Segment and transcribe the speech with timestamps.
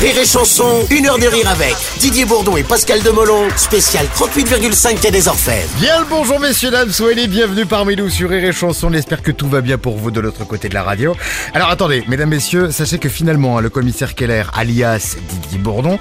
[0.00, 5.00] Rire et Chanson, une heure de rire avec Didier Bourdon et Pascal Demolon, spécial 38,5
[5.00, 5.68] Quai des Orfèvres.
[5.80, 8.88] Bien le bonjour messieurs dames, soyez les bienvenus parmi nous sur Rire et Chanson.
[8.90, 11.16] On espère que tout va bien pour vous de l'autre côté de la radio.
[11.54, 15.98] Alors attendez, mesdames, messieurs, sachez que finalement hein, le commissaire Keller, alias Didier Bourdon,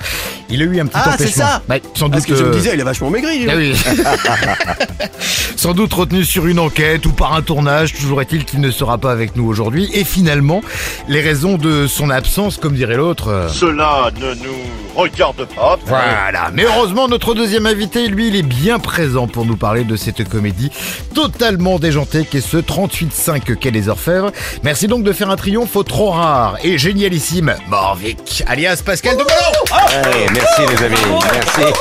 [0.50, 1.46] il a eu un petit Ah, c'est empêchement.
[1.46, 2.32] ça Ouais, sans Parce doute.
[2.34, 3.48] que je me euh, disais, il est vachement maigri.
[3.50, 3.74] ah oui.
[5.56, 8.98] Sans doute retenu sur une enquête ou par un tournage, toujours est-il qu'il ne sera
[8.98, 9.90] pas avec nous aujourd'hui.
[9.94, 10.62] Et finalement,
[11.08, 13.30] les raisons de son absence, comme dirait l'autre.
[13.30, 13.48] euh,
[13.86, 14.56] Cela ne nous
[14.96, 15.78] regarde pas.
[15.86, 19.96] Voilà, mais heureusement notre deuxième invité, lui, il est bien présent pour nous parler de
[19.96, 20.72] cette comédie
[21.14, 24.32] totalement déjantée qu'est ce 38.5 Quai des Orfèvres.
[24.64, 30.26] Merci donc de faire un triomphe au trop rare et génialissime Morvic, alias Pascal Ouais,
[30.34, 30.96] merci les amis,
[31.32, 31.74] merci.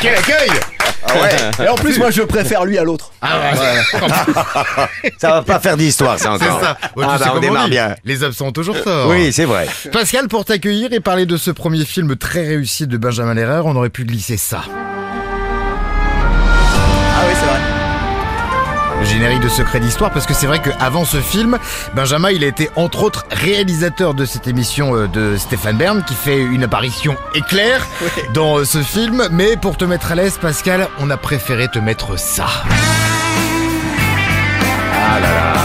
[0.00, 0.50] Quel accueil
[1.64, 3.12] Et en plus, moi, je préfère lui à l'autre.
[3.22, 6.60] Ah ouais, Ça va pas faire d'histoire, ça c'est encore.
[6.60, 6.78] ça.
[6.96, 7.94] Ouais, ah bah, on démarre bien.
[8.04, 9.08] Les absents ont toujours tort.
[9.10, 9.66] Oui, c'est vrai.
[9.92, 13.76] Pascal, pour t'accueillir et parler de ce premier film très réussi de Benjamin Lerrer, on
[13.76, 14.62] aurait pu glisser ça.
[19.16, 21.58] Générique de Secret d'Histoire parce que c'est vrai qu'avant ce film,
[21.94, 26.14] Benjamin il a été entre autres réalisateur de cette émission euh, de Stéphane Bern qui
[26.14, 27.86] fait une apparition éclair
[28.34, 29.26] dans euh, ce film.
[29.30, 32.46] Mais pour te mettre à l'aise Pascal, on a préféré te mettre ça.
[34.92, 35.56] Ah là là.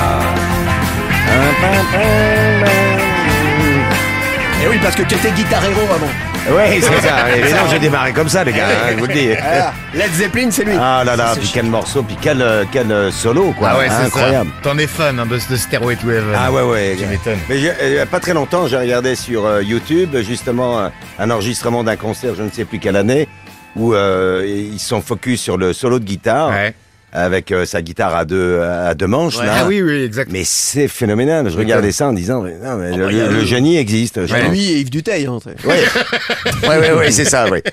[4.82, 6.10] Parce que tu étais guitar héros avant.
[6.58, 7.16] Oui, c'est ça.
[7.32, 9.30] Mais non, j'ai démarré comme ça, les gars, hein, je vous le dis.
[9.40, 10.74] Ah, Led Zeppelin, c'est lui.
[10.80, 13.74] Ah là là, C'est puis quel morceau, puis quel, euh, quel euh, solo, quoi.
[14.04, 14.50] Incroyable.
[14.64, 16.34] T'en es fan hein, de, de Stairway to Heaven.
[16.36, 16.96] Ah ouais, ouais.
[16.98, 17.38] Tu m'étonnes.
[17.48, 21.84] Mais y a pas très longtemps, j'ai regardé sur euh, YouTube, justement, un, un enregistrement
[21.84, 23.28] d'un concert, je ne sais plus quelle année,
[23.76, 26.74] où euh, ils sont focus sur le solo de guitare, Ouais.
[27.14, 29.54] Avec euh, sa guitare à deux, à deux manches, là.
[29.62, 30.30] Ah oui, oui, exact.
[30.32, 31.50] Mais c'est phénoménal.
[31.50, 34.18] Je regardais ça en disant, mais non, mais le, bah, le le- génie existe.
[34.18, 34.50] Ouais.
[34.50, 35.26] Lui et Yves Duteil.
[35.26, 37.64] Hein, ouais, ouais, ouais, c'est ça, ouais.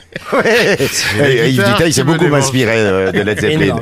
[1.20, 2.44] Les Yves Duteil me beaucoup démangent.
[2.44, 3.76] inspiré euh, de Led Zeppelin.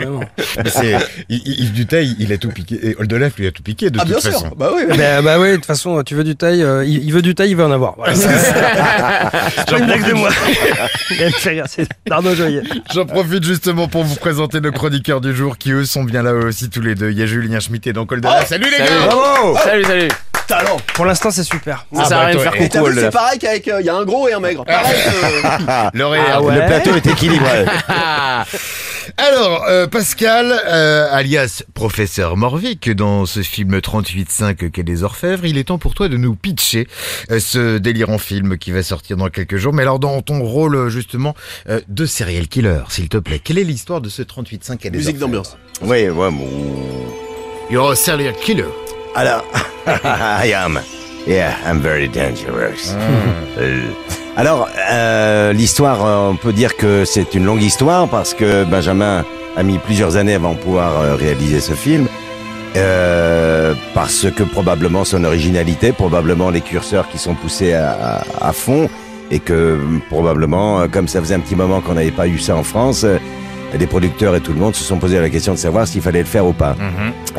[0.66, 0.96] C'est
[1.28, 2.78] Yves Duteil, il a tout piqué.
[2.82, 4.46] Et Oldolef lui a tout piqué de Ah, toute bien façon.
[4.46, 4.56] sûr.
[4.56, 4.82] Bah oui.
[4.96, 7.50] Bah, bah oui, de toute façon, tu veux du taille, euh, il, veut du taille,
[7.50, 7.94] il veut en avoir.
[7.96, 8.14] Voilà.
[8.14, 10.30] C'est une blague de moi.
[11.38, 11.56] C'est
[12.36, 12.62] Joyer.
[12.92, 16.32] J'en profite justement pour vous présenter nos chroniqueurs du jour qui eux sont bien là
[16.34, 17.10] aussi tous les deux.
[17.10, 18.46] Il y a Julien Schmitt et donc Oldolef.
[18.46, 19.56] salut les gars Bravo!
[19.62, 20.08] Salut, salut.
[20.46, 20.76] Talent.
[20.94, 21.86] Pour l'instant, c'est super.
[21.92, 23.38] Ça Ah, sert à bah, rien de toi, faire et t'as coucou, vu, c'est pareil
[23.38, 23.66] qu'avec.
[23.80, 24.64] Il y a un gros et un maigre.
[24.64, 25.46] Pareil que-.
[26.28, 26.54] Ah ouais.
[26.60, 27.64] Le plateau est équilibré.
[29.18, 35.58] Alors, euh, Pascal, euh, alias Professeur Morvic, dans ce film 38.5 Quai des Orfèvres, il
[35.58, 36.86] est temps pour toi de nous pitcher
[37.30, 39.72] euh, ce délirant film qui va sortir dans quelques jours.
[39.72, 41.34] Mais alors, dans ton rôle, euh, justement,
[41.68, 44.98] euh, de serial killer, s'il te plaît, quelle est l'histoire de ce 38.5 Quai des
[44.98, 45.20] Musique Orfèvres?
[45.20, 45.56] d'ambiance.
[45.82, 46.48] Oui, ouais, bon.
[47.70, 48.64] You're a serial killer.
[49.16, 49.44] Alors,
[50.44, 50.78] I am.
[51.26, 52.94] Yeah, I'm very dangerous.
[53.58, 53.80] Euh,
[54.36, 59.24] Alors, euh, l'histoire, euh, on peut dire que c'est une longue histoire parce que Benjamin
[59.56, 62.06] a mis plusieurs années avant de pouvoir euh, réaliser ce film.
[63.94, 67.92] Parce que probablement son originalité, probablement les curseurs qui sont poussés à,
[68.40, 68.90] à- à fond,
[69.30, 69.78] et que
[70.10, 73.06] probablement, comme ça faisait un petit moment qu'on n'avait pas eu ça en France,
[73.78, 76.20] les producteurs et tout le monde se sont posé la question de savoir s'il fallait
[76.20, 76.76] le faire ou pas.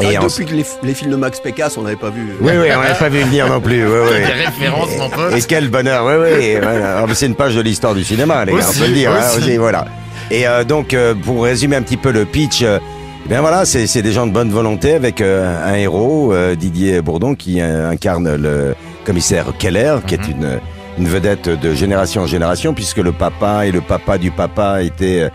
[0.02, 2.28] Et Et en- depuis que les, les films de Max Pécasse, on n'avait pas vu.
[2.42, 3.86] Oui, oui, on n'avait pas vu venir non plus.
[3.86, 4.18] Oui, oui.
[4.20, 5.34] Des références, mon pote.
[5.36, 6.58] Et quel bonheur, oui, oui.
[6.62, 7.00] voilà.
[7.00, 9.12] Ah, C'est une page de l'histoire du cinéma, les gars, Aussi, on peut le dire.
[9.12, 9.58] hein, aussi.
[9.58, 9.86] voilà.
[10.30, 12.80] Et euh, donc, euh, pour résumer un petit peu le pitch, euh,
[13.26, 16.56] eh bien voilà, c'est c'est des gens de bonne volonté avec euh, un héros, euh,
[16.56, 20.60] Didier Bourdon, qui euh, incarne le commissaire Keller, qui est une,
[20.98, 25.30] une vedette de génération en génération, puisque le papa et le papa du papa étaient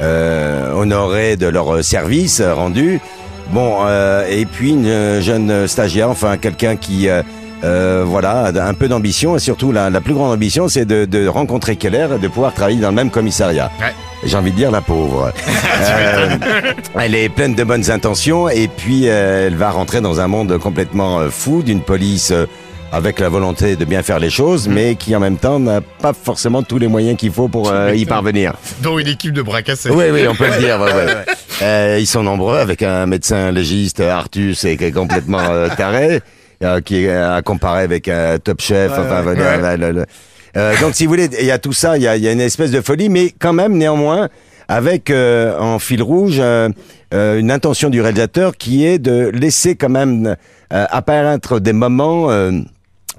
[0.00, 3.00] euh, honorés de leur service rendu.
[3.50, 7.22] Bon, euh, et puis une jeune stagiaire, enfin quelqu'un qui, euh,
[7.64, 11.06] euh, voilà, a un peu d'ambition et surtout la, la plus grande ambition, c'est de,
[11.06, 13.70] de rencontrer Keller et de pouvoir travailler dans le même commissariat.
[13.80, 13.92] Ouais.
[14.24, 15.32] J'ai envie de dire la pauvre.
[15.80, 16.36] Euh,
[16.98, 20.58] elle est pleine de bonnes intentions et puis euh, elle va rentrer dans un monde
[20.58, 22.32] complètement fou d'une police.
[22.92, 25.80] Euh, avec la volonté de bien faire les choses, mais qui en même temps n'a
[25.80, 28.54] pas forcément tous les moyens qu'il faut pour euh, y parvenir.
[28.82, 29.90] Dont une équipe de bras cassés.
[29.90, 30.80] Oui, oui, on peut le dire.
[30.80, 31.24] ouais, ouais.
[31.62, 36.20] Euh, ils sont nombreux avec un médecin légiste, Artus, et qui est complètement euh, taré,
[36.62, 38.90] euh, qui est euh, à comparer avec un top chef.
[38.92, 40.06] enfin, voilà, le- le-
[40.56, 42.32] Euh, donc, si vous voulez, il y a tout ça, il y a, y a
[42.32, 44.28] une espèce de folie, mais quand même, néanmoins,
[44.66, 46.68] avec euh, en fil rouge euh,
[47.14, 50.36] euh, une intention du réalisateur qui est de laisser quand même
[50.72, 52.28] euh, apparaître des moments.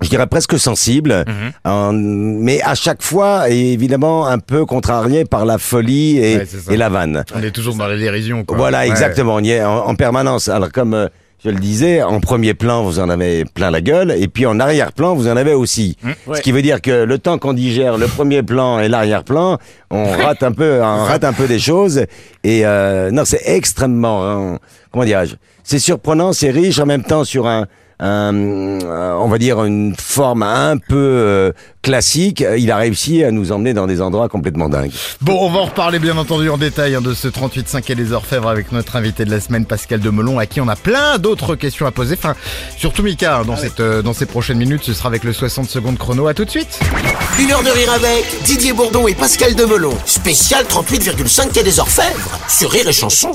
[0.02, 2.40] Euh, je dirais presque sensible, Mhm.
[2.42, 6.38] mais à chaque fois, évidemment, un peu contrarié par la folie et,
[6.68, 7.24] Ouais, la vanne.
[7.36, 8.44] On est toujours dans la dérision.
[8.44, 8.58] Quoi.
[8.58, 8.88] Voilà, Ouais.
[8.90, 9.36] exactement.
[9.36, 10.48] On y est en, en permanence.
[10.50, 11.08] Alors, comme euh,
[11.44, 14.60] je le disais, en premier plan, vous en avez plein la gueule, et puis en
[14.60, 15.96] arrière-plan, vous en avez aussi.
[16.34, 19.58] Ce qui veut dire que le temps qu'on digère le premier plan et l'arrière-plan,
[19.90, 22.04] on rate un peu, on rate un peu des choses.
[22.44, 24.60] Et euh, non, c'est extrêmement, hein,
[24.92, 25.36] comment dirais-je?
[25.64, 27.68] C'est surprenant, c'est riche en même temps sur un
[28.00, 31.52] un, euh, on va dire une forme un peu euh,
[31.82, 34.92] classique, il a réussi à nous emmener dans des endroits complètement dingues.
[35.22, 38.14] Bon, on va en reparler bien entendu en détail hein, de ce 38.5 et les
[38.14, 41.56] Orfèvres avec notre invité de la semaine, Pascal Demelon, à qui on a plein d'autres
[41.56, 42.16] questions à poser.
[42.18, 42.36] Enfin,
[42.78, 45.70] surtout Mika, hein, dans, cette, euh, dans ces prochaines minutes, ce sera avec le 60
[45.70, 46.28] secondes chrono.
[46.28, 46.80] À tout de suite.
[47.40, 49.94] Une heure de rire avec Didier Bourdon et Pascal Demelon.
[50.06, 53.32] Spécial 38,5 quai des Orfèvres sur Rire et Chanson.